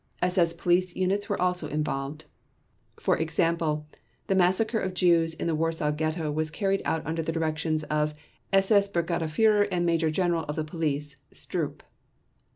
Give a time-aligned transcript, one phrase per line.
[0.23, 2.25] SS Police units were also involved.
[2.97, 3.85] For example,
[4.25, 8.15] the massacre of Jews in the Warsaw ghetto was carried out under the directions of
[8.51, 11.81] SS Brigadeführer and Major General of the Police Stroop.